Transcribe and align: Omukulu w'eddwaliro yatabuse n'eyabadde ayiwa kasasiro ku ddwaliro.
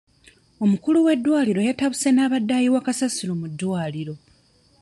Omukulu 0.63 0.99
w'eddwaliro 1.05 1.61
yatabuse 1.67 2.09
n'eyabadde 2.11 2.53
ayiwa 2.59 2.85
kasasiro 2.85 3.33
ku 3.41 3.47
ddwaliro. 3.51 4.15